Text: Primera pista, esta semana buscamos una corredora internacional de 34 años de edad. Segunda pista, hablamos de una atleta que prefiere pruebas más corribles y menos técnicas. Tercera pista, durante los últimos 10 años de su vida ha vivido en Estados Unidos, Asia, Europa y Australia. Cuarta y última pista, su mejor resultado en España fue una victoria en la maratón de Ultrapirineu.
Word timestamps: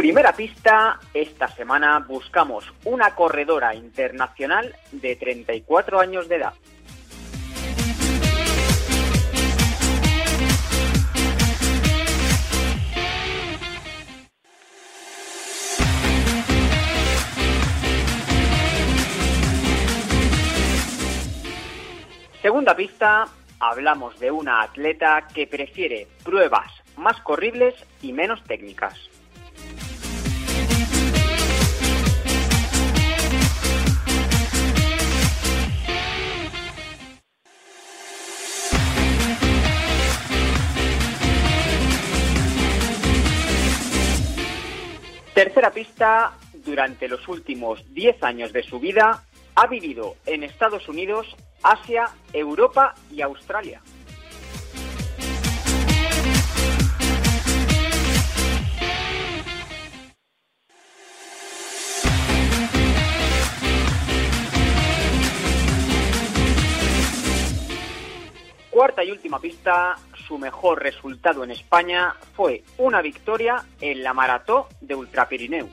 Primera 0.00 0.32
pista, 0.32 0.98
esta 1.12 1.46
semana 1.48 1.98
buscamos 1.98 2.64
una 2.86 3.14
corredora 3.14 3.74
internacional 3.74 4.74
de 4.92 5.14
34 5.14 6.00
años 6.00 6.26
de 6.26 6.36
edad. 6.36 6.54
Segunda 22.40 22.74
pista, 22.74 23.26
hablamos 23.58 24.18
de 24.18 24.30
una 24.30 24.62
atleta 24.62 25.28
que 25.34 25.46
prefiere 25.46 26.08
pruebas 26.24 26.72
más 26.96 27.20
corribles 27.20 27.74
y 28.00 28.14
menos 28.14 28.42
técnicas. 28.44 29.10
Tercera 45.40 45.70
pista, 45.70 46.34
durante 46.52 47.08
los 47.08 47.26
últimos 47.26 47.82
10 47.94 48.22
años 48.24 48.52
de 48.52 48.62
su 48.62 48.78
vida 48.78 49.24
ha 49.54 49.66
vivido 49.68 50.16
en 50.26 50.42
Estados 50.42 50.86
Unidos, 50.86 51.34
Asia, 51.62 52.10
Europa 52.34 52.94
y 53.10 53.22
Australia. 53.22 53.80
Cuarta 68.80 69.04
y 69.04 69.10
última 69.10 69.38
pista, 69.38 69.98
su 70.26 70.38
mejor 70.38 70.82
resultado 70.82 71.44
en 71.44 71.50
España 71.50 72.14
fue 72.34 72.64
una 72.78 73.02
victoria 73.02 73.62
en 73.78 74.02
la 74.02 74.14
maratón 74.14 74.64
de 74.80 74.94
Ultrapirineu. 74.94 75.68